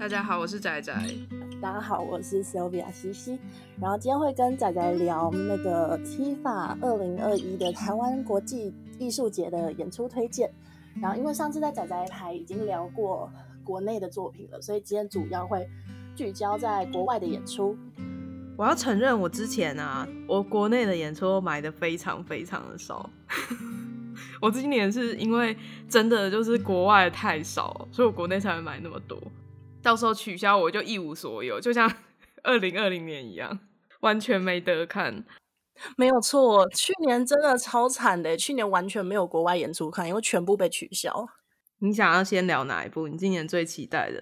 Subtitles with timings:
[0.00, 0.94] 大家好，我是仔仔。
[1.60, 3.38] 大家好，我是 Sylvia 西西。
[3.78, 10.50] 然后今天会跟仔仔聊那个 TIFA 二零二一的台湾国际艺术节的演出推荐。
[11.02, 13.30] 然后因为上次在仔仔台已经聊过
[13.62, 15.68] 国内的作品了，所以今天主要会
[16.16, 17.76] 聚焦在国外的演出。
[18.56, 23.10] 我要承认，我之前啊，我国内的演出买的非常非常的少。
[24.40, 25.54] 我今年是因为
[25.86, 29.20] 真的就是国外的太少，所以我国内才会买那么多。
[29.82, 31.90] 到时候取消我就一无所有，就像
[32.42, 33.58] 二零二零年一样，
[34.00, 35.24] 完全没得看。
[35.96, 41.26] 没有错，去年真的超惨的，去年完全没有国外演出看，因为全部被取消。
[41.82, 43.08] 你想要先聊哪一部？
[43.08, 44.20] 你今年最期待的？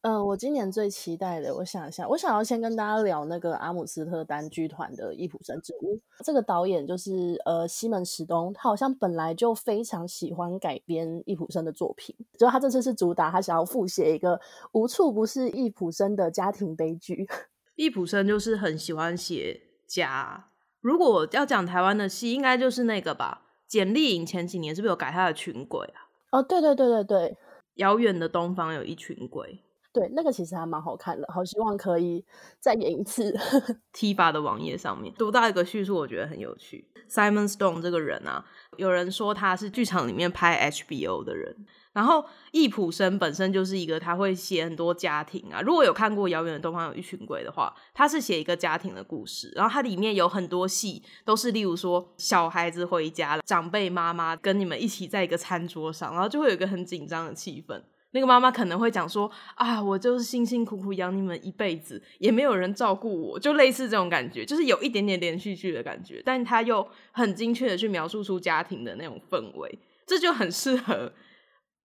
[0.00, 5.96] 嗯、呃，我今年最期待的，我想一下，我想要先跟大家聊那个阿姆斯特丹剧团的《易卜生之屋》。
[6.24, 14.40] 这个导演就是呃西门史东，他好像本来就非常喜欢改编易卜生的作品，就他这次是主打，他想要复写一个
[14.72, 17.28] 无处不是易卜生的家庭悲剧。
[17.76, 20.48] 易卜生就是很喜欢写家，
[20.80, 23.42] 如果要讲台湾的戏，应该就是那个吧？
[23.66, 26.03] 简丽颖前几年是不是有改他的群轨啊？
[26.34, 27.36] 哦，对对对对对，
[27.74, 32.24] 遥远的东方有一群鬼，对，那个其实还蛮好看的，好希望可以
[32.58, 33.32] 再演一次。
[33.94, 36.88] TIFA 的网页上面读到一个叙述，我觉得很有趣。
[37.08, 38.44] Simon Stone 这个人啊，
[38.76, 41.54] 有人说他是剧场里面拍 HBO 的人。
[41.94, 49.52] 然后易卜生本身就是一个他会写很多家庭啊，如果有看过《遥远的东方有一群鬼》的话，他是写一个家庭的故事。
[49.54, 57.80] 然后它里面有很多戏都是，例如说小孩子回家了，长辈妈妈跟你们一起在一个餐桌上，然后就会有一个很紧张的气氛。
[58.10, 71.12] 那个妈妈可能会讲说：“啊，我就是辛辛苦苦养你们一辈子，也没有人照顾我，就类似这种感觉，就是有一点点连续剧的感觉，但他又很精确的去描述出家庭的那种氛围，这就很适合。”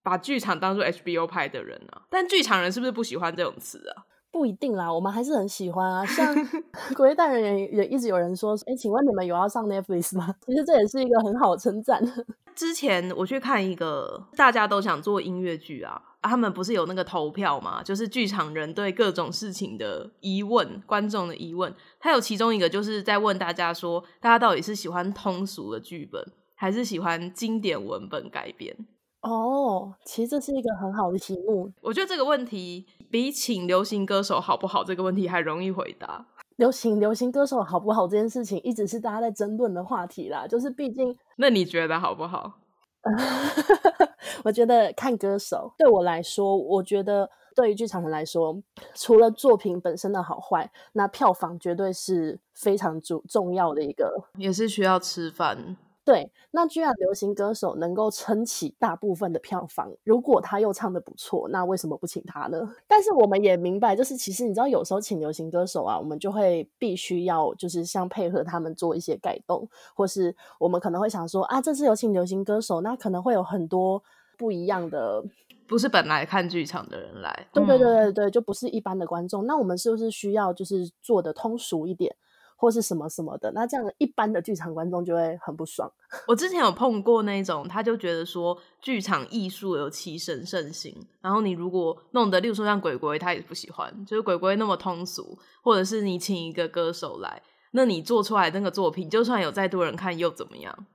[0.04, 4.06] 把剧场当做 HBO 拍的人啊，但剧场人是不是不喜欢这种词啊？
[4.32, 6.06] 不一定啦，我们还是很喜欢啊。
[6.06, 6.36] 像
[6.96, 10.36] 《鬼代人》也也一直有人说，哎、欸，请问你们有要上 Netflix 吗？
[10.46, 12.00] 其实这也是一个很好的称赞。
[12.56, 17.82] 之前我去看一个，大家都想做音乐剧啊，啊，他们不是有那个投票嘛？
[17.82, 21.74] 就是剧场人对各种事情的疑问，观众的疑问。
[22.00, 26.24] 他有其中一个就是在问大家说，大家到底是喜欢通俗的剧本，
[26.54, 28.78] 还是喜欢经典文本改编？
[29.22, 31.72] 哦，其实这是一个很好的题目。
[31.82, 36.26] 我觉得这个问题比请流行歌手好不好这个问题还容易回答。
[36.56, 40.46] 流行流行歌手好不好这件事情一直是大家在争论的话题啦。
[40.48, 42.60] 就是毕竟， 那你觉得好不好？
[44.44, 45.74] 我觉得看歌手。
[45.78, 48.62] 对我来说，我觉得对于剧场人来说，
[48.94, 55.78] 除了作品本身的好坏，那票房绝对是非常重重要的一个，也是需要吃饭。
[56.06, 62.74] 对，那居然流行歌手能够撑起大部分的票房，如果他又唱的不错，那为什么不请他呢？
[62.88, 74.02] 但是我们也明白，就是其实你知道，有时候请流行歌手啊，我们就会必须要就是像配合他们做一些改动，或是我们可能会想说啊，这次有请流行歌手，那可能会有很多
[74.36, 75.24] 不一样的，
[75.68, 82.16] 不是本来看剧场的人来，对对对对对，就不是一般的观众，那我们是不是需要就是做的通俗一点？
[82.60, 85.90] 或是什么什么的，那这样一般的剧场观众就会很不爽。
[86.28, 100.86] 我之前有碰过那种，他就觉得说剧场艺术有其神圣性，然后你如果弄得，例如说像鬼鬼，他也不喜欢，就是鬼鬼那么通俗，或者是你请一个歌手来，那你做出来那个作品，就算有再多人看又怎么样？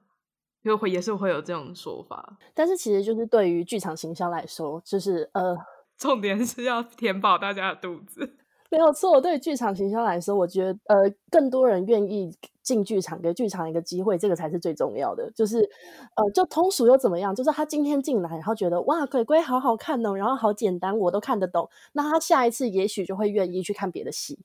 [0.64, 2.38] 又会也是会有这种说法。
[2.54, 5.56] 但是其实就是对于剧场行销来说，就是呃，
[5.96, 8.36] 重点是要填饱大家的肚子。
[8.70, 15.30] 没有错，对剧场行销来说，我觉得呃，更多人愿意进剧场，给剧场一个机会，这个才是最重要的。
[15.32, 15.58] 就是
[16.16, 17.34] 呃，就通俗又怎么样？
[17.34, 21.68] 就是他今天进来，然后觉得哇，鬼鬼好好看哦，然后好简单，我都看得懂。
[21.92, 24.40] 那他下一次也许就会愿意去看别的戏。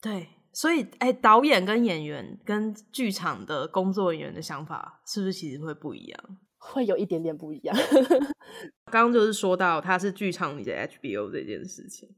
[0.00, 6.38] 对，所以哎，导演跟演员跟剧场的工作人员的想法是不是其实会不一样？
[6.58, 7.76] 会有一点点不一样。
[8.90, 12.08] 刚刚就是说到他是剧场里的 HBO 这件事情。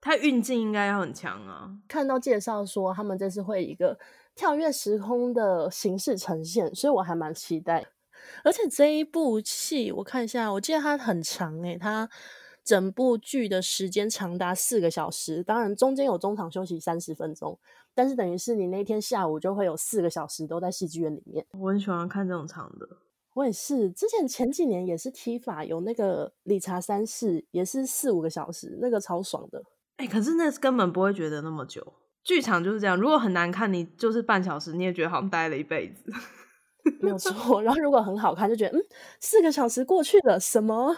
[0.00, 1.70] 他运镜应该要很强啊！
[1.86, 3.98] 看到介绍说他们这次会一个
[4.34, 7.86] 跳跃时空的形式呈现，所以我还蛮期待。
[8.42, 12.08] 而且这一部戏我看一下，我记得它很长诶、欸，它
[12.62, 17.58] 整部剧的时间长达四个小时，当然中间有中场休息三十分钟，
[17.94, 21.44] 但是等于是你那天下午就会有四个小时都在戏剧院里面。
[21.58, 22.86] 我很喜欢看这种长的，
[23.34, 23.90] 我也是。
[23.90, 29.62] 之前前几年也是 TIFA 有那个理查三世，也是四五个小时，那个超爽的。
[30.00, 31.92] 哎、欸，可是那根本不会觉得那么久。
[32.24, 36.10] 剧场就是这样，如果很难看，你就是半小时，你也觉得好像待了一辈子。
[37.02, 37.62] 没有 错。
[37.62, 38.82] 然后如果很好看，就觉得嗯，
[39.20, 40.96] 四个小时过去了，什么？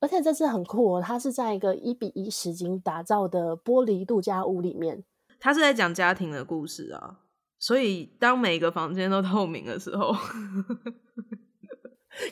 [0.00, 5.04] 而且这次很酷哦，它是在一个一比一实景打造的玻璃度假屋里面。
[5.38, 7.20] 他是在讲家庭的故事啊，
[7.60, 10.12] 所以当每个房间都透明的时候，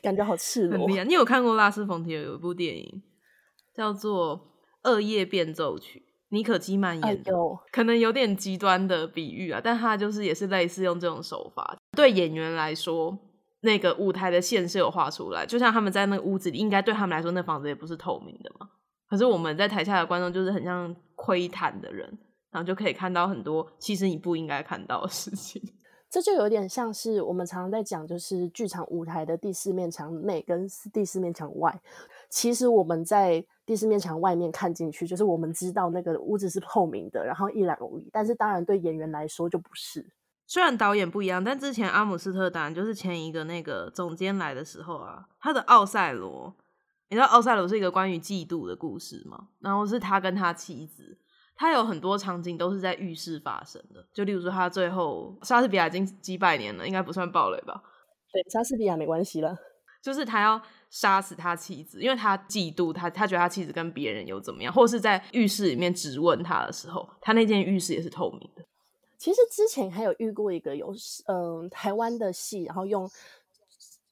[0.02, 0.88] 感觉好赤裸。
[1.04, 3.02] 你有看过拉斯冯提尔有一部电影
[3.74, 4.38] 叫做
[4.84, 5.98] 《恶夜变奏曲》，
[6.30, 7.36] 妮可基曼演的，哎、
[7.72, 11.76] 可能有点极端的比喻啊，但他就是也是类似用这种手法。
[11.96, 13.18] 对演员来说，
[13.60, 18.68] 那个舞台的线是有画出来，就像他们在那个屋子里，应该对他们来说，那房子也不是透明的嘛。
[19.08, 22.18] 可是我们在台下的观众就是很像窥探的人。
[22.52, 25.62] 然后就可以看到很多其实你不应该看到的事情，
[26.10, 31.80] 这就有点像是我们常常在讲，就是剧场舞台的第四面墙内跟第四面墙外。
[32.30, 38.08] 其实我们在第四面墙外面看进去，就是我们知道那个屋子是透明的，然后一览无遗。
[38.12, 40.12] 但是当然对演员来说就不是。
[40.46, 46.54] 虽然导演不一样，但之前阿姆斯特丹就是前一个那个总监来的时候啊，他的奥赛罗，
[47.08, 49.48] 你知道奥赛罗是一个关于嫉妒的故事吗？
[49.60, 51.18] 然后是他跟他妻子。
[51.56, 57.82] 他有很多场景都是在浴室发生的，就例如说他最后莎士比亚已经几百年了，应该不算暴雷吧？
[58.32, 59.54] 对，莎士比亚没关系了，
[60.02, 60.58] 就是他要
[60.90, 68.62] 杀死他妻子，因为他嫉妒他，他觉得他妻子跟别人有怎么样，或是在浴室里面质问他的时候，他那间浴室也是透明的。
[69.16, 70.94] 其实之前还有遇过一个有
[71.26, 73.10] 嗯、台湾的戏，然后用。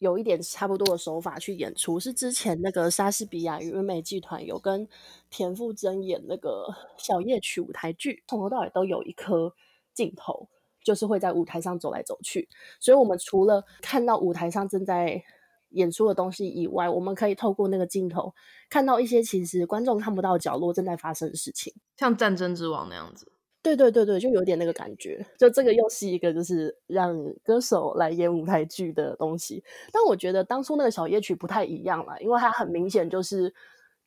[0.01, 4.87] 有一点差不多的手法去演出，是之前那个莎士比亚与云美剧团有跟
[5.29, 9.53] 田馥甄演那个小夜曲舞台剧，从头到尾都有一颗
[9.93, 10.49] 镜头，
[10.85, 12.49] 就是会在舞台上走来走去。
[12.79, 15.21] 所以，我们除了看到舞台上正在
[15.71, 18.35] 演出的东西以外，我们可以透过那个镜头
[18.71, 23.33] 看到一些其实观众看不到角落正在发生的事情，像《战争之王》那样子。
[23.61, 25.27] 对对对对，就有点那个感觉。
[25.37, 27.13] 就这个又是一个就是让
[27.43, 29.63] 歌手来演舞台剧的东西。
[29.93, 33.53] 但我觉得当初那个小夜曲不太一样啦，因为它很明显就是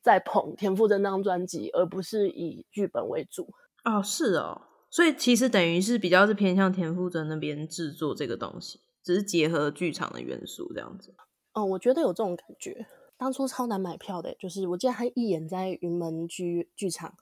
[0.00, 3.46] 在捧田馥甄那张专辑，而不是以剧本为主。
[3.84, 11.14] 哦，是哦，所以其实等于是比较是偏向田馥甄那边制作这个东西，只是结合剧场的元素这样子。
[11.52, 12.86] 嗯，我觉得有这种感觉。
[13.16, 17.14] 当初超难买票的，就是我记得他一演在云门剧剧场。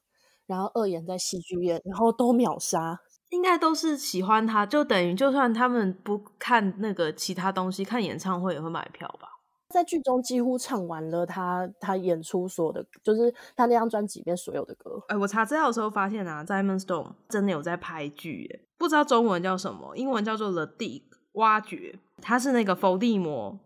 [0.46, 2.98] 然后二演在戏剧院，然后都秒杀，
[3.28, 9.28] 应该都是喜欢他，就等于就算他们不看那个其他东西，看演唱会也会买票吧。
[9.68, 15.00] 在剧中几乎唱完了他他演出所有的，就是他那张专辑里面所有的歌。
[15.06, 21.02] 哎，我查资料的时候发现啊，Simon Stone 真的有在拍剧，耶，不知道中文叫什么，英文叫做 The Dig
[21.34, 23.56] 挖掘，他是那个伏地魔，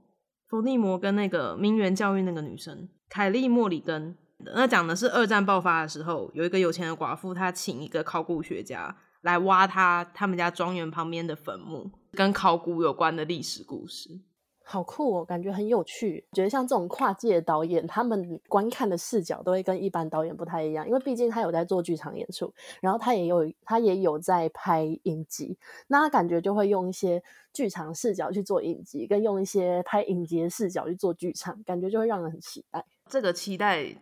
[0.54, 4.16] 伏地魔跟那个名媛教育那个女生凯利莫里根。
[4.54, 14.20] 那讲的是二战爆发的时候，有一个有钱的寡妇，她请一个考古学家来挖他他们家庄园旁边的坟墓，跟考古有关的历史故事，
[14.64, 16.24] 好酷哦，感觉很有趣。
[16.32, 25.56] 觉得像这种跨界的导演，他们观看的视角都会跟一般导演不太一样，因为毕竟他有在做剧场演出，然后他也有他也有在拍影集，
[25.86, 27.22] 那他感觉就会用一些
[27.52, 32.84] 剧场视角去做影集，跟用一些拍影集的视角去做剧场，感觉就会让人很期待。
[33.08, 33.96] 这个期待。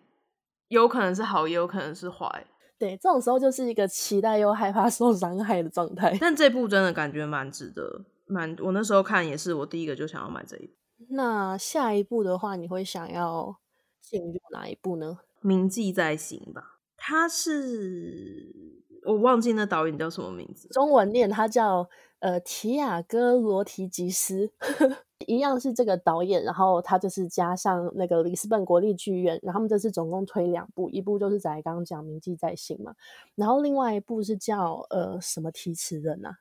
[0.69, 2.47] 有可能是好，也有可能是坏。
[2.79, 6.17] 对，这种时候就是一个期待又害怕受伤害的状态。
[6.19, 10.73] 但这部真的感觉蛮值得，蛮我那时候看也是，我第一个就想要买这一部。
[11.11, 13.59] 那下一部的话，你会想要
[14.01, 15.19] 进入哪一部呢？
[15.41, 21.89] 铭记在心吧，他是我忘记那导演叫什么名字，中文念他叫
[22.21, 24.53] 呃提亚戈罗提吉斯。
[25.29, 32.93] 一样是这个导演，然后他就是加上那个里斯本国立剧院，然后他们这次总共推两部，一部就是在刚刚讲铭记在心嘛，
[33.37, 36.39] 然后另外一部是叫呃什么提词人啊？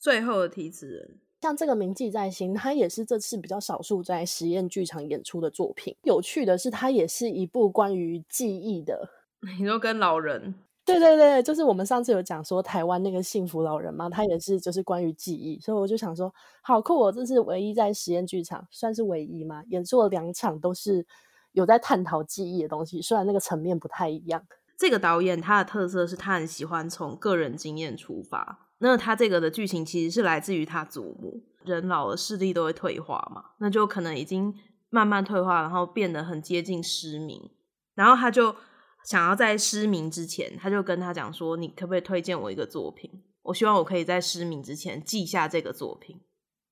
[0.00, 5.94] 最后的提词人，像这个铭记在心，它也是这次比较少数在实验剧场演出的作品。
[6.04, 9.10] 有趣的是，它也是一部关于记忆的，
[9.58, 10.54] 你说跟老人。
[10.86, 17.12] 对对对，就是我们上次有讲说台湾那个幸福老人嘛，他也是就是关于记忆，所以我就想说，好酷哦！
[17.12, 21.06] 这是唯一在实验剧场，算是唯一嘛，演出了两场都是
[21.52, 24.44] 有在探讨记忆的东西，虽然那个层面不太一样。
[24.76, 34.54] 这个导演他的特色是他很喜欢从个人经验出发，那他这个的剧情其实是来自于他祖母，人老了视力都会退化嘛，那就可能已经
[34.90, 37.50] 慢慢退化，然后变得很接近失明，
[37.94, 38.56] 然后他就。
[39.02, 43.10] 想要在失明之前，他就跟他讲说：“你可不可以推荐我一个作品？
[43.44, 46.20] 我希望我可以在失明之前记下这个作品，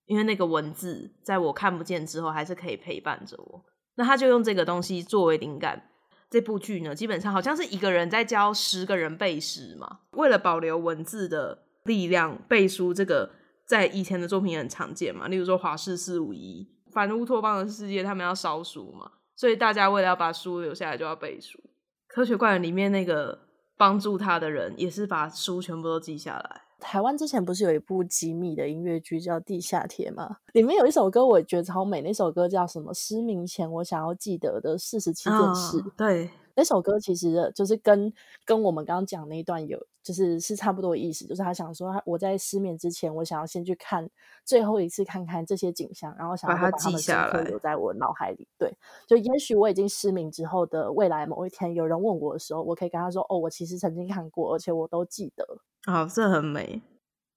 [0.04, 3.64] 因为那个文字在我看不见之后，还是可以陪伴着我。”
[3.96, 5.88] 那他就用这个东西作为灵感。
[6.28, 10.00] 这部剧呢，基本上好像是一个人在教十个人背诗嘛。
[10.10, 13.28] 为了保留文字的力量，背书这个
[13.66, 15.26] 在以前的作品也很常见嘛。
[15.26, 19.10] 例如说《华氏四五一》、反乌托邦的世界，他们要烧书嘛。
[19.34, 21.58] 所以大家为了要把书留下来，就要背书。
[22.06, 23.38] 科学怪人里面那个
[23.76, 26.62] 帮助他的人，也是把书全部都记下来。
[26.80, 30.36] 台湾之前不是有一部机密的音乐剧叫《地下铁》吗？
[30.52, 32.00] 里面有一首歌，我觉得超美。
[32.02, 32.94] 那首歌叫什么？
[32.94, 35.78] 失明前我想要记得的四十七件事。
[35.78, 36.30] 哦，对。
[36.58, 38.12] 那首歌其实就是跟
[38.44, 41.24] 跟我们刚刚讲那一段有，就是是差不多的意思。
[41.24, 44.10] 就是他想说，我在失眠之前，我想要先去看
[44.44, 48.48] 最后一次，看看这些景象，然后想要把它记下来，留在我脑海里。
[48.58, 56.82] 对，就也许我已经失明之后的未来某一天，有人问我的时候，我可以跟他说：“哦，我其实曾经看过，而且我都记得。”好，这很美。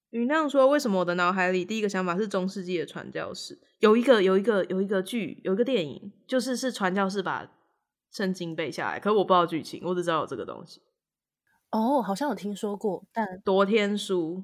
[0.10, 3.60] 云亮说：“为什么我的脑海里第一个想法是中世纪的传教士？
[3.78, 7.52] 有一个，有一个，有一个剧，有一个电影，就是是传教士把。”
[8.12, 10.82] 圣经背下来，可是我不知道剧情，我只知道有这个东西。
[11.72, 14.44] 哦，好像有听说过，但夺天书。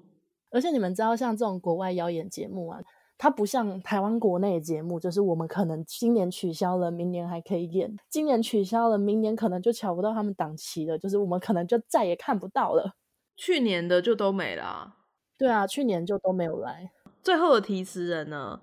[0.50, 2.80] 而且你们知道，像这种国外妖演节目啊，
[3.18, 12.96] 它不像台湾国内的节目，就是我们可能今年取消了，明年还可以演；今年取消了，明年可能就瞧不到他们档期了，就是我们可能就再也看不到了。
[13.36, 14.96] 去年的就都没了啊。
[15.38, 16.92] 对啊，去年就都没有来。
[17.22, 18.62] 最后的提词人呢？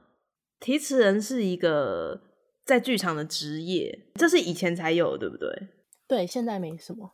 [0.58, 2.23] 提词人是一个。
[2.64, 5.68] 在剧场的职业，这是以前才有，对不对？
[6.09, 7.12] 对，现在没什么。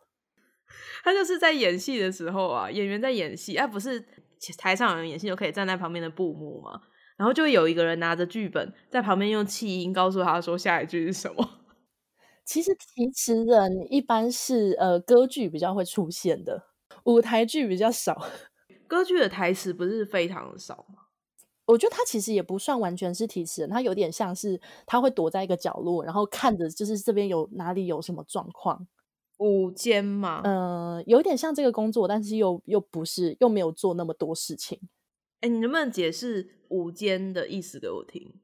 [1.03, 4.05] 他就是在演戏的时候啊，演员在演戏，而、啊、不是
[4.57, 6.81] 台上有人演戏就可以站在旁边的布幕嘛。
[7.17, 11.59] 然后就会有一个人拿着剧本在旁边用气音告诉他说下一句是什么。
[12.47, 16.69] 其实提词人一般是呃歌剧比较会出现的，
[17.05, 18.27] 舞台剧比较少。
[18.89, 21.10] 歌剧的台词不是非常的少吗？
[21.71, 28.89] 我觉得他其实也不算完全是提示人，他有点像是他会躲在一个角落，然后看着就是这边有哪里有什么状况。
[29.39, 34.81] 舞监嘛，嗯、呃，有点像这个工作，但是又又不是，又没有做那么多事情。
[35.41, 38.35] 哎，你能不能解释舞监的意思给我听？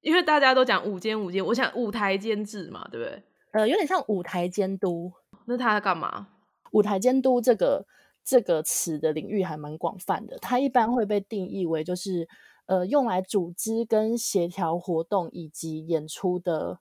[0.00, 3.22] 因为大家都讲舞监舞监，我想舞台监制嘛，对不对？
[3.52, 5.12] 呃，有点像舞台监督。
[5.46, 6.28] 那他在干嘛？
[6.70, 7.84] 舞台监督这个。
[8.26, 12.28] 这个词的领域还蛮广泛的，它一般会被定义为就是
[12.66, 16.80] 呃用来组织跟协调活动以及演出的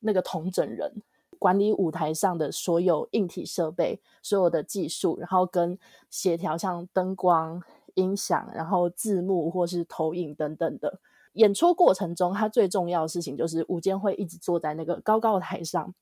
[0.00, 1.02] 那个统整人，
[1.38, 5.78] 管理舞台上的所有硬体设备、所有的技术，然后跟
[6.10, 7.62] 协调像灯光、
[7.94, 11.00] 音响，然后字幕或是投影等等的。
[11.32, 15.94] 演出过程中，它最重要的事情就是舞监会一直坐在那个高高的台上。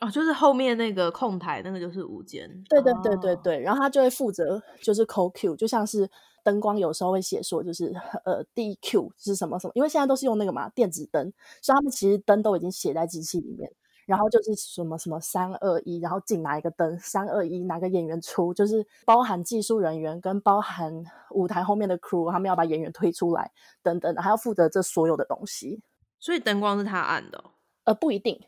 [0.00, 2.48] 哦，就是后面那个控台，那个就是舞间。
[2.68, 6.08] 对对对对对，然后他就会负责就是 call cue，就像是
[6.42, 11.30] 灯光有时候会写说就是呃 DQ 是什么什么，因为现在都是用那个嘛电子灯，
[11.60, 13.70] 所以他们其实灯都已经写在机器里面，
[14.06, 23.50] 然后就是什么什么三二一，然后进哪一个灯，三二一哪个演员出，就是包含技术人员跟包含舞台后面的 crew，他们要把演员推出来
[23.82, 25.82] 等等，还要负责这所有的东西。
[26.18, 27.44] 所以灯光是他按的哦？
[27.84, 28.40] 呃，不一定。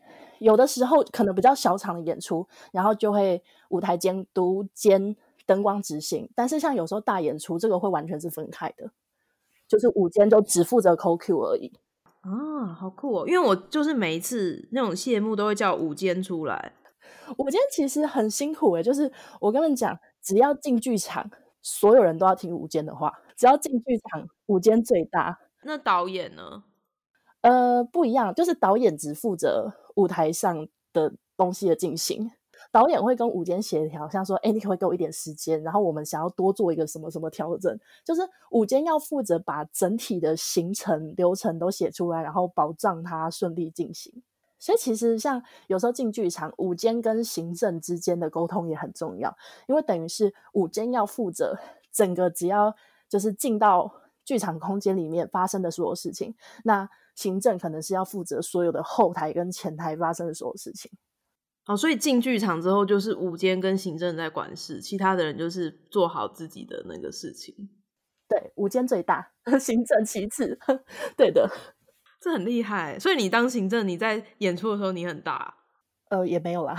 [0.43, 6.29] 有的时候可能比较小场的演出，然后就会舞台监督兼灯光执行。
[6.35, 8.91] 但是像有时候大演出，这个会完全是分开的，
[9.67, 11.71] 就是舞监都只负责 call cue 而已。
[12.21, 13.27] 啊，好酷哦！
[13.27, 16.73] 因为我就是每一次那种谢幕都会叫舞监出来。
[17.37, 21.29] 舞监其实很辛苦诶，就是我跟你们讲，只要进剧场，
[21.61, 23.13] 所有人都要听舞监的话。
[23.35, 25.39] 只要进剧场，舞监最大。
[25.63, 26.63] 那导演呢？
[27.41, 32.31] 呃，不一样，就是导演只负责舞台上的东西的进行，
[32.71, 38.21] 导演会跟舞间协调，像说，哎，你可不可以给我一点时间，然后我们想要多做一个什么什么调整，就是
[38.51, 44.23] 舞间要负责把整体的行程流程都写出来，然后保障它顺利进行。
[44.59, 49.35] 所以其实像有时候进剧场，舞间跟行政之间的沟通也很重要，
[49.67, 51.59] 因为等于是舞间要负责
[51.91, 52.73] 整个只要
[53.09, 53.93] 就是进到
[54.25, 56.89] 剧场空间里面发生的所有事情，那。
[57.15, 60.89] 行政可能是要负责所有的后台跟前台发生的所有事情。
[61.67, 67.69] 哦，所以进剧场之后就是舞间跟行政在管事，其他的人就是做好自己的那个事情。
[68.27, 70.57] 对，舞间最大， 行政其次。
[71.15, 71.47] 对的，
[72.19, 72.97] 这很厉害。
[72.97, 75.55] 所以你当行政，你在演出的时候你很大？
[76.09, 76.75] 呃，也没有啦，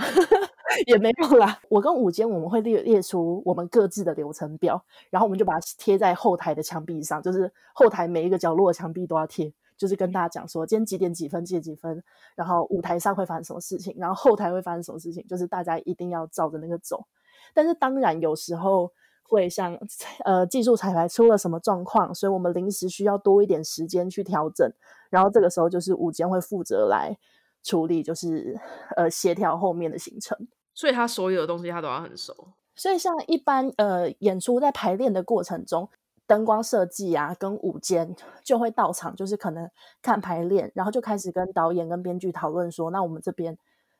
[0.87, 1.59] 也没有啦。
[1.69, 9.53] 我跟舞监我们会列列出我们各自的流程表，然后我们就把它贴在后台的墙壁上，就是后台每一个角落的墙壁都要贴。
[9.77, 12.01] 就是跟大家讲说，今天几点几分，几点几分，
[12.33, 17.05] 然后舞台上会发生什么事情，然后后台会发生什么事情，就是大家一定要照着那个走。
[17.53, 18.89] 但是当然有时候
[19.23, 19.77] 会像
[20.23, 24.71] 呃技术彩排出了什么状况，所以我们临时需要多一点时间去调整，
[25.09, 27.17] 然后这个时候就是舞监会负责来
[27.65, 28.57] 处理，就是
[28.95, 30.47] 呃协调后面的行程。
[30.73, 32.53] 所以他所有的东西他都要很熟。
[32.75, 35.89] 所以像一般呃演出在排练的过程中。
[36.27, 39.69] 灯光设计啊，跟舞间就会到场，就是可能
[40.01, 43.55] 看排练，然后就开始跟导演跟编剧讨论说，那我们这边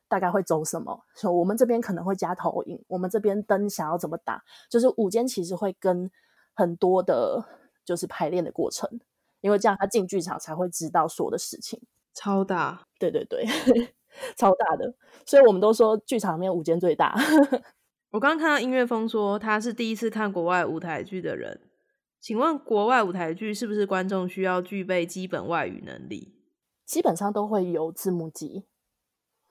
[0.08, 1.04] 大概会走什么？
[1.14, 4.44] 说我们这边可能会加投影，我们这边灯想要怎么打？
[4.72, 6.10] 就是午间其实会跟
[6.56, 7.46] 很多的，
[7.86, 8.90] 就是排练的过程，
[9.42, 11.80] 因为这样他进剧场才会知道所有的事情。
[12.16, 13.46] 超大，对对对，
[14.36, 14.96] 超大的，
[15.26, 17.14] 所以我们都说剧场里面舞间最大。
[18.12, 21.60] 我刚刚看到音乐风说他是第一次看国外舞台剧的人。
[22.22, 26.34] 请问国外舞台剧是不是观众需要具备基本外语能力？
[26.84, 28.66] 基本上都会有字幕机，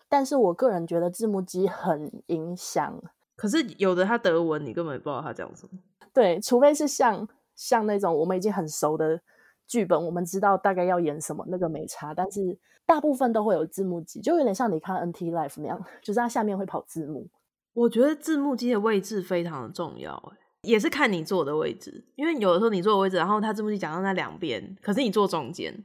[0.09, 3.00] 但是我个人觉得字幕机很影响。
[3.37, 5.78] 可是有的他德文，你根本不知道他讲什么。
[6.12, 9.21] 对，除非是像像那种我们已经很熟的
[9.66, 12.12] 剧本，我们知道大概要演什么，那个没差。
[12.14, 17.26] 但是大部分都会有字幕机，就有点像你看 NT Life 那样， 就是它下面会跑字幕。
[17.73, 25.85] 我觉得字幕机的位置非常的重要，欸，也是看你坐的位置，因为有的时候你坐的位置，然后他字幕机讲到那两边，可是你坐中间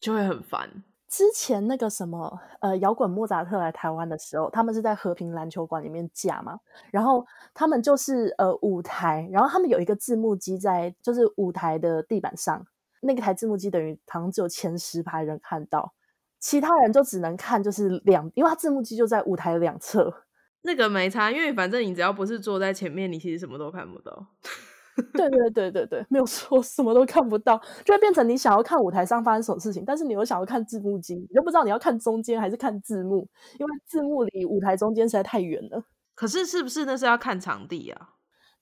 [0.00, 0.68] 就会很烦。
[1.08, 6.58] 之前那个什么呃，摇滚莫扎特来台湾的时候，他们是在和平篮球馆里面架嘛，
[6.90, 12.66] 然后他们就是呃舞台，然后他们有一个字幕机在就是舞台的地板上，
[13.02, 15.92] 那个台字幕机等于好像只有前十排人看到，
[16.38, 20.24] 其他人就只能看就是两，因为它字幕机就在舞台两侧。
[20.62, 24.28] 那个没差，因为反正你只要不是坐在前面，你其实什么都看不到。
[25.14, 33.26] 对对对对对，没有错什么都看不到，就会变成你想要看舞台上发生什么事情，但是你又想要看字幕机，你就不知道你要看中间还是看字幕，
[33.58, 35.82] 因为字幕离舞台中间实在太远了。
[36.14, 38.10] 可是是不是那是要看场地啊？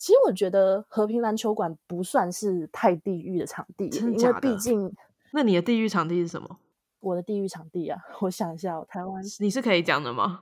[0.01, 3.99] 其实我觉得和平篮球馆不算是太地狱的场地，的？
[3.99, 4.91] 因为毕竟……
[5.33, 6.57] 那你的地狱场地是什么？
[7.01, 10.41] 我的地狱场地啊， 我想一下哦，台湾你是可以讲的吗？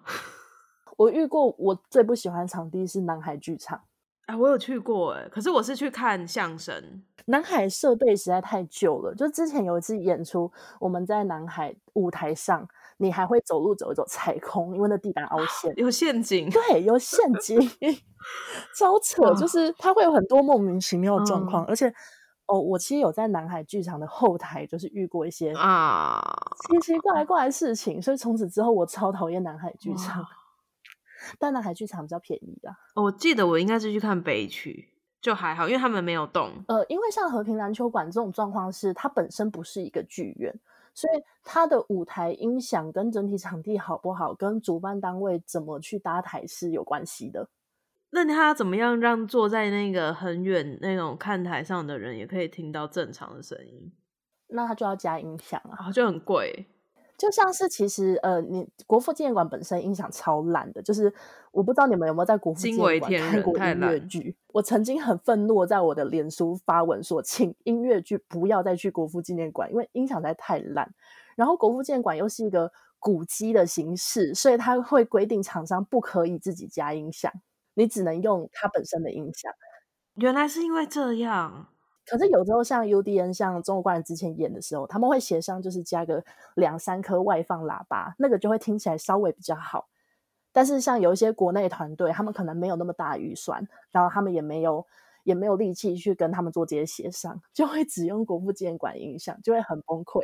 [0.97, 3.81] 我遇过，我最不喜欢的场地是南海剧场。
[4.27, 7.03] 啊，我有去过哎，可是我是去看相声。
[7.25, 12.67] 南海设备实在太旧了，就之前有一次演出，我们在南海舞台上，
[12.99, 16.51] 你还会走路走一走踩空，因为那地板凹陷，有陷阱。
[16.51, 17.59] 对，有陷阱，
[18.77, 21.93] 超扯，就是它会有很多莫名其妙的状况，嗯、而且
[22.47, 26.23] 哦，我其实有在南海剧场的后台，就是遇过一些啊
[26.71, 30.25] 奇奇怪怪的事情，所以从此之后我超讨厌南海剧场。
[31.39, 34.89] 但南海剧场比较便宜的，我记得我应该是去看北区，
[35.21, 36.65] 就还好，因为他们没有动。
[36.69, 40.55] 呃，因为像和平篮球馆这种状况是，它本身不是一个剧院，
[40.99, 47.49] 所以它的舞台音响跟整体场地好不好，跟主办单位怎么去搭台是有关系的。
[48.11, 53.93] 那他怎么样让坐在那个很远那种看台上的人也可以听到正常的声音？
[54.49, 56.67] 那他就要加音响啊，就很贵。
[57.19, 61.13] 就像是其实呃，你国父纪念馆本身音响超烂的，就是
[61.51, 64.37] 我不知道你们有没有在国父纪念馆看过音乐剧。
[64.53, 70.89] 我曾经很愤怒，在我的脸书发文说，请音乐剧不要再去国父纪念馆，因为音响实在太烂。
[71.35, 77.33] 然后国父纪念馆又是一个古迹的形式，所以他会规定厂商不可以自己加音响，
[77.75, 79.53] 你只能用它本身的音响。
[80.15, 81.67] 原来是因为这样。
[82.11, 86.25] 可是有时候像 UDN 像中国观人之前演的时候，他们会协商，就是加个
[86.57, 89.89] 两三颗外放喇叭，那个就会听起来稍微比较好。
[90.53, 94.85] 但是像有一些国内团队，他们可能没有那么大预算，然后他们也没有
[95.25, 100.21] 也没有力气去跟他们做这些协商，就会只用国父纪念馆音响，就会很崩溃。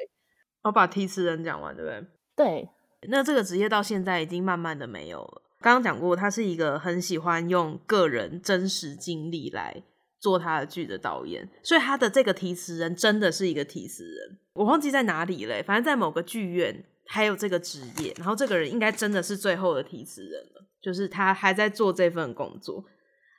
[0.63, 2.07] 我把提词人讲完，对不对？
[2.35, 2.69] 对。
[3.09, 5.43] 那这个职业到现在已经慢慢的没有了。
[5.61, 9.83] 刚刚讲过，他是一个很喜欢用个人真实经历来。
[10.25, 14.39] 做他的剧的导演，所以他的这个提词人真的是一个提词人。
[14.55, 18.11] 我忘记在哪里了，反正在某个剧院还有这个职业。
[18.17, 22.83] 然后这个人应该真的是最后的提词人了，就是他还在做这份工作。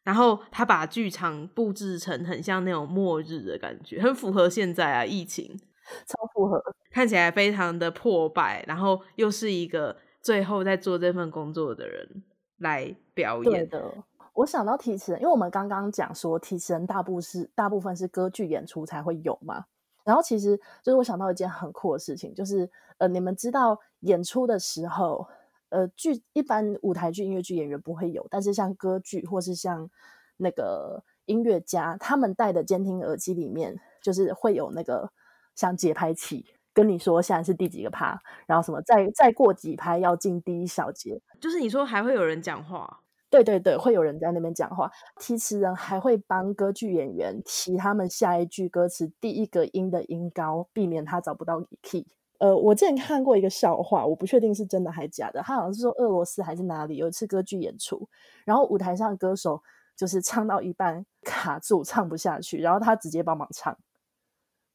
[0.03, 5.59] 然后他把剧场布置成很像那种末日的感觉，很符合现在啊，疫情
[6.05, 8.63] 超符合，看起来非常的破败。
[8.67, 12.23] 然后又是一个最后在做这份工作的人
[12.59, 14.03] 来表演的。
[14.35, 19.65] 我想到提词人，因为我们刚刚讲说提词人大部是大部分是歌剧演出才会有嘛，
[20.03, 25.25] 然后其实就是我想到一件很酷的事情，就是呃，你们知道演出的时候，
[25.69, 29.89] 呃，剧一般舞台剧、音乐剧演员不会有，但是像歌剧或是像
[30.35, 35.09] 那个音乐家，他们戴的监听耳机里面就是会有那个
[35.55, 42.99] 像节拍器，跟你说现在是第几个拍，然后什么再再过几拍要进第一小节，就是你说还会有人讲话。
[43.43, 44.89] 对对对，会有人在那边讲话。
[45.19, 52.05] 提词人还会帮歌剧演员提他们下一句歌词第一个音的音高，避免他找不到 key。
[52.37, 55.41] 呃，我之前看过一个笑话，我不确定是真的还是假的。
[55.41, 58.07] 他好像是说俄罗斯还是哪里有一次歌剧演出，
[58.45, 59.61] 然后舞台上的歌手
[59.97, 63.77] 就是唱到一半卡住，唱不下去，然后他直接帮忙唱，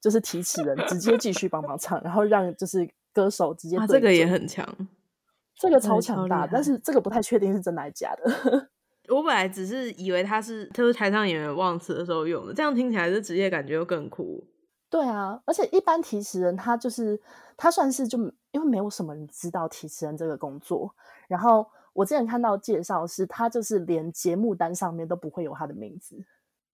[0.01, 3.79] 就是提词人直接继续帮忙唱，然后让就是歌手直接。
[3.89, 4.67] 这个也很强，
[5.55, 8.71] 这个超强大，但是这个不太确定是真的还是假的。
[9.15, 14.47] 我本来只是以为他是，就是台上演员忘词的时候用的，这样听起来这职业感觉又更酷。
[14.89, 17.21] 对啊，而且一般提词人他就是
[17.57, 18.19] 他算是就
[18.53, 20.95] 因为没有什么人知道提词人这个工作，
[21.29, 26.25] 然后我之前看到介绍是他就是连节目单上面都不会有他的名字。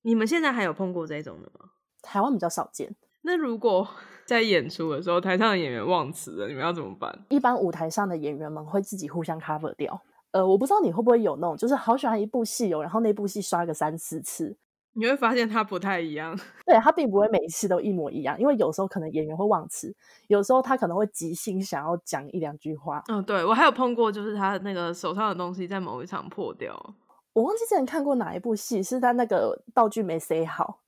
[0.03, 1.71] 你们现在还有碰过这种的吗？
[2.03, 2.95] 台湾比较少见。
[3.27, 3.87] 那如果
[4.25, 7.13] 在演出的时候台上的演员忘词了，你们要怎么办？
[7.29, 10.01] 一般舞台上的演员们会自己互相 cover 掉。
[10.31, 14.57] 呃，我不知道你会不会有那种，就是好喜欢一部戏哦，然后那部戏刷个三四次，
[14.93, 16.39] 你会发现它不太一样。
[16.67, 19.95] 对，它并不会每一次都一模一样，因为有时候可能演员会忘词，
[20.29, 23.03] 有时候他可能会即兴想要讲一两句话。
[23.09, 26.95] 嗯，对，我还有碰过，就是他那个手上的东西在某一场破掉。
[27.33, 30.81] 我忘记之前看过哪一部戏，是他那个道具没塞好。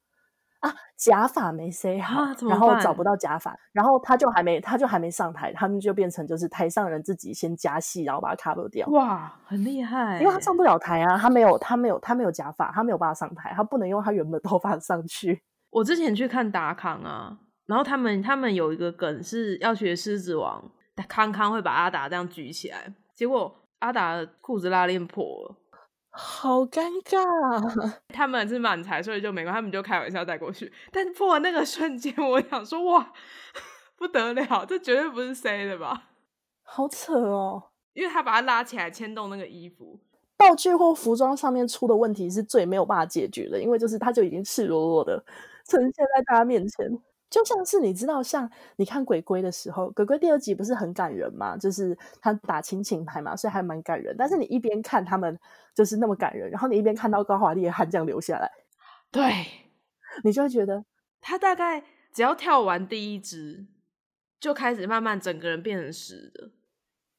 [0.60, 8.86] 啊，假发没塞好，啊，然后找不到假发，然后他就还没，他就还没上台，他们就变成就是台上人自己先加戏，然后把它 cover 掉。
[8.88, 10.18] 哇，很厉害！
[10.20, 15.40] 因为他上不了台啊，他没有，他没有，他没有假发，他没有办法上台，他不能用他原本的头发上去。
[15.70, 20.64] 我之前去看达康啊，然后他们他们有一个梗是要学狮子王，
[21.08, 25.54] 康康会把阿达这样举起来，结果阿达的裤子拉链破了。
[26.20, 27.16] 好尴尬
[27.54, 28.00] 啊！
[28.12, 30.70] 他们是满才，所以就没关系，他们就开玩笑带过去。
[30.90, 33.12] 但破完那个瞬间， 我想说哇，
[33.96, 36.08] 不得了，这绝对不是 C 的吧？
[36.64, 37.62] 好扯哦！
[37.94, 39.98] 因为他把他拉起来牵动那个衣服，
[40.36, 45.24] 道具或服装上面出的问题是最没有办法解决的，因为就是他就已经赤裸裸的
[45.66, 47.00] 呈现在大家面前。
[47.30, 51.56] 就像是你知道，像你看鬼鬼的时候，鬼鬼第二集不是很感人吗？
[51.56, 54.14] 就是他打亲情牌嘛，所以还蛮感人。
[54.18, 55.38] 但是你一边看他们
[55.74, 58.50] 就是那么感人，然后你一边看到高华丽的汗这样流下来，
[59.10, 59.46] 对，
[60.24, 60.84] 你就会觉得
[61.20, 63.66] 他大概只要跳完第一支，
[64.40, 66.50] 就开始慢慢整个人变成湿的，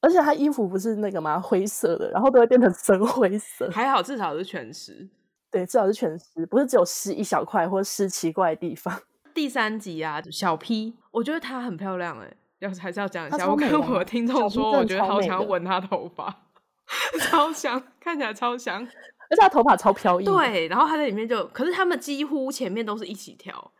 [0.01, 1.39] 而且他衣服不是那个吗？
[1.39, 3.69] 灰色的，然后都会变成深灰色。
[3.69, 5.07] 还好至少是全湿，
[5.51, 8.99] 对，至少是全湿，不是只有湿一小块或湿奇怪的地方。
[9.39, 13.47] 第三集啊，小 P，我觉得她很漂亮哎、欸，要还是要讲一下。
[13.47, 16.43] 我跟我的听众说，我觉得好想要闻她头发，
[17.21, 18.83] 超香，看起来超香，
[19.31, 20.25] 而且她头发超飘逸。
[20.25, 23.71] 对，然后她在里面就，可是他们几乎前面都是一起跳，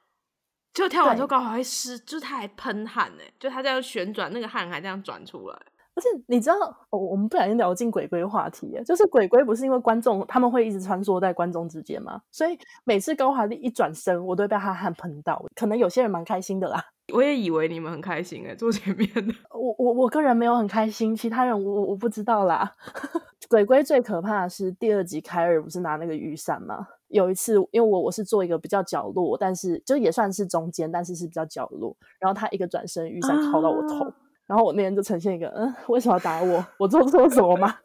[0.73, 5.59] 就跳完之后刚好还湿，就是她还喷汗哎，就她这样旋转，那个汗还这样转出来。
[5.99, 6.55] 而且你知道，
[6.91, 12.21] 哦、我们不小心聊进鬼鬼话题，就是鬼鬼不是因为观众他们会一直穿梭在观众之间吗？
[12.31, 15.45] 所以每次高华丽一转身，我都会被他汗喷到。
[15.53, 16.81] 可能有些人蛮开心的啦。
[17.13, 19.33] 我也以为你们很开心哎，坐前面的。
[19.51, 22.73] 我我我个人没有很开心，其他人我我不知道啦。
[23.49, 26.87] 鬼鬼最可怕的是第二集，凯尔不是拿那个雨伞吗？
[27.09, 31.93] 有一次，因为我我是坐一个比较角落，但是就也算是中间，但是是比较角落。
[32.21, 34.05] 然后他一个转身，雨伞靠到我头。
[34.05, 34.13] 啊
[34.49, 36.65] 然后我那天就呈现一个，嗯，为什么要打我？
[36.79, 37.77] 我做错什么吗？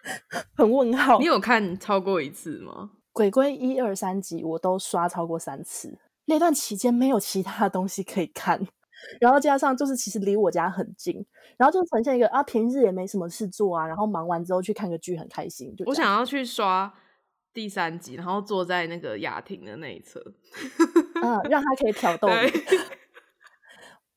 [0.54, 1.18] 很问号。
[1.18, 2.90] 你有看超过一次吗？
[3.10, 5.98] 鬼鬼一二三集我都刷超过三次。
[6.26, 8.60] 那段期间没有其他东西可以看，
[9.18, 11.24] 然后加上就是其实离我家很近，
[11.56, 15.74] 然后就呈现一个啊，平日也没什么事做啊，然后忙完之后去看个剧很开心。
[15.74, 16.92] 就我想要去刷
[17.54, 20.22] 第三集，然后坐在那个雅婷的那一侧，
[21.22, 22.34] 嗯，让他可以挑逗你。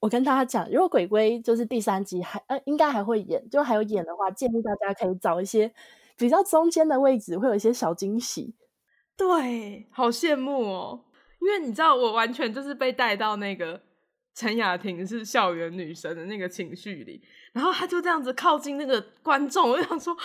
[0.01, 5.71] 我跟大家讲，如果鬼鬼就是第三集还呃应该还会演，就还有演的话，建议大家可以找一些
[6.17, 8.55] 比较中间的位置，会有一些小惊喜。
[9.15, 11.05] 对，好羡慕哦，
[11.39, 13.79] 因为你知道我完全就是被带到那个
[14.33, 17.21] 陈雅婷是校园女神的那个情绪里，
[17.53, 20.17] 然后她就这样子靠近那个观众，我就想说，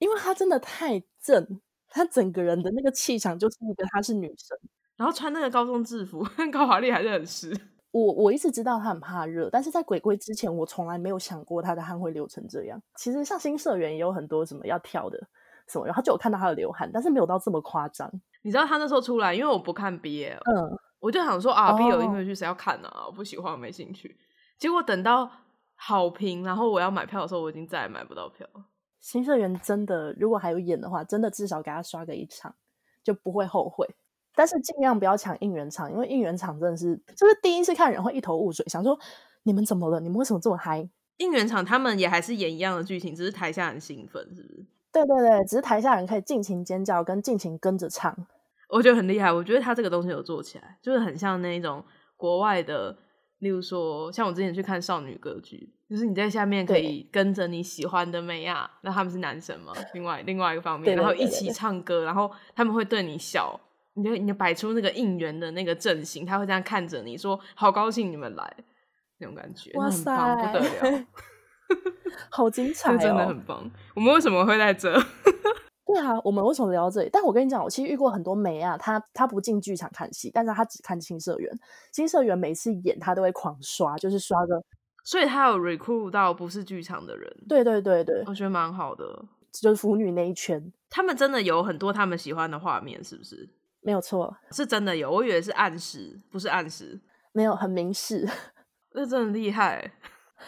[0.00, 4.54] 因为她真的太正，她整个人的那个气场就是一个她是女神，
[4.98, 7.58] 然后穿那个高中制服，高华丽还是很湿。
[7.90, 12.80] 我我一直知道他很怕热，但是在鬼鬼之前，我从来没有想过他的汗会流成这样。
[12.96, 15.18] 其实像新社员也有很多什么要跳的
[15.66, 18.10] 什么，然后就有看到他的流汗，但是没有到这么夸张。
[18.42, 22.88] 你知道他那时候出来，因为我不看 BL，嗯，我就想说啊，BL 音乐剧谁要看呢？
[22.88, 23.06] 啊？
[23.06, 24.16] 我不喜欢，我没兴趣。
[24.58, 25.30] 结果等到
[25.74, 28.46] 好评，然后我要买票的时候，我已经再也买不到票。
[29.00, 32.54] 新社员真的，如果还有演的话，真的至少给他刷个一场，
[33.02, 33.88] 就不会后悔。
[34.38, 38.96] 但是尽量不要抢应援场，因为应援场真的是，就是第一次看人会一头雾水，想说
[39.42, 39.98] 你们怎么了？
[39.98, 40.88] 你们为什么这么嗨？
[41.16, 44.64] 应援场他们也还是演一样的剧情，只是台下很兴奋，是不是？
[44.92, 48.16] 对对对，只是台下人可以尽情尖叫跟尽情跟着唱，
[48.68, 49.32] 我觉得很厉害。
[49.32, 51.84] 我觉得他这个东西有做起来，就是很像那种
[52.16, 52.96] 国外的
[53.40, 59.72] 例如说，像我之前去看少女歌剧，就是你在下面可以跟着你喜欢的美亚，那他们是男生嘛？
[59.94, 63.58] 另外另外一个方面，对对对对，然后一起唱歌，然后他们会对你笑，
[63.98, 68.56] 你就你就摆出那个应援的那个阵型，他会这样看着你说：“好高兴你们来。”
[69.20, 71.06] 那种感觉，哇塞，很棒，不得了，
[72.30, 73.68] 好精 彩哦，真的很棒。
[73.96, 74.92] 我们为什么会在这？
[75.84, 77.10] 对啊，我们为什么聊到这里？
[77.12, 81.52] 但我跟你讲，我其实遇过很多梅啊，他他不进剧场看戏，但是他只看青社员。
[81.90, 84.62] 青社员每次演，他都会狂刷，就是刷个。
[85.02, 87.36] 所以他有 recruit 到不是剧场的人。
[87.48, 93.48] 对对对对，我觉得蛮好的，就是腐女那一圈，他们真的有很多他们喜欢的画面，是不是？
[93.88, 95.10] 没有错，是真的有。
[95.10, 97.00] 我以为是暗示，不是暗示，
[97.32, 98.28] 没有很明示，
[98.92, 99.90] 这真的厉害。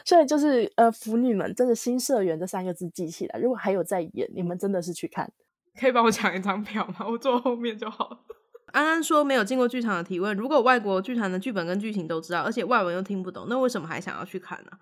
[0.05, 3.41] 所以就是呃，腐女们真的新社员这三个字记起来。
[3.41, 5.33] 如果还有在演，你们真的是去看。
[5.81, 7.07] 可以帮我抢一张票吗？
[7.09, 8.27] 我坐后面就好。
[8.73, 10.37] 安安说没有进过剧场的提问。
[10.37, 14.73] 如果外国剧团的剧本跟剧情都知道，而且外文又听不懂，那为什么还想要去看呢？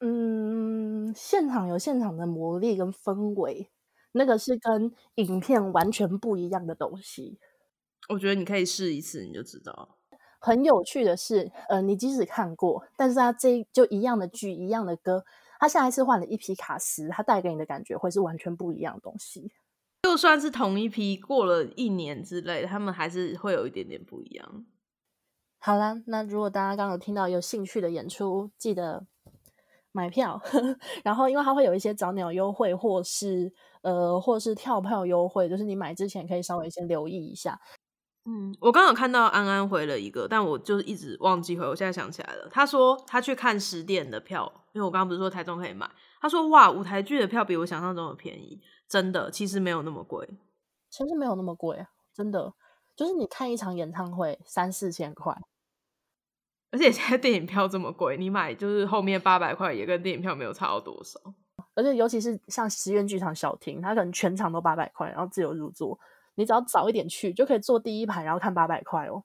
[0.00, 3.70] 嗯，现场有现场的魔力跟氛围，
[4.10, 7.38] 那个是跟影片完全不一样的东西。
[8.08, 9.96] 我觉得你可以试一次，你就知道。
[10.40, 15.24] 很有趣的是，呃，你即使看过，但是他这就一样的剧，一样的歌，
[15.58, 19.52] 他下一次换了一批卡司，他带给你的感觉会是完全不一样的东西。
[20.04, 24.64] 就算是同一批，过了一年之类，他们还是会有一点点不一样。
[25.58, 29.04] 好啦，那如果大家刚刚有听到有兴趣的演出，记得
[29.90, 30.40] 买票。
[31.02, 37.60] 然后，因为它会有一些早鸟优惠，或是呃，或是跳票优惠，就是你买之前可以稍微先留意一下。
[38.24, 41.66] 嗯，我刚刚有看到安安回了一个，但我就是一直忘记回。
[41.66, 45.90] 我现在想起来了，他说他去看十点的票，因为我刚刚不是说台中可以买。
[46.20, 50.28] 他说哇，舞台剧的票比我想象中的便宜，真的，其实没有那么贵，
[50.90, 52.52] 其实没有那么贵，真的，
[52.94, 55.34] 就是你看一场演唱会三四千块，
[56.70, 61.18] 而且现在电影票这么贵，你买就是后面八百块也跟电影票没有差到多少。
[61.74, 65.98] 而且尤其是像实验剧场小厅，它可能全场都八百块，然后自由入座。
[66.38, 69.24] 你只要早一点去，就可以坐第一排，然后看八百块哦。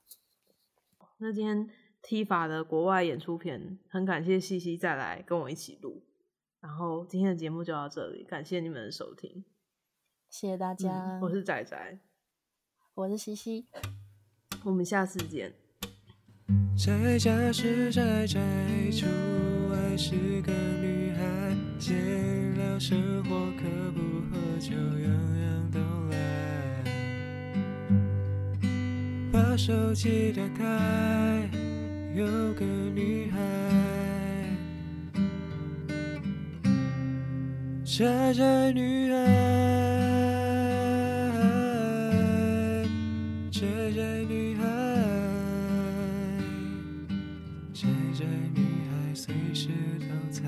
[1.20, 1.70] 那今天
[2.02, 6.02] TIFA 的国外演出片，很感谢西西再来跟我一起录。
[6.60, 9.46] 然后今天的节目就到这里，感谢你们的收听，
[10.28, 10.90] 谢谢大家。
[10.92, 12.00] 嗯、我是仔仔，
[12.96, 13.68] 我是西西，
[14.64, 15.54] 我们下次见。
[16.76, 18.40] 在家是宅宅，
[18.92, 19.06] 出
[19.70, 25.80] 外是个女孩，闲聊生活可不喝酒，样样都
[29.34, 31.50] 把手机打开，
[32.14, 33.40] 有个女孩，
[37.84, 39.18] 宅宅女孩，
[43.50, 43.62] 宅
[43.96, 44.64] 宅女孩，
[47.74, 49.70] 宅宅女孩随时
[50.00, 50.44] 都在。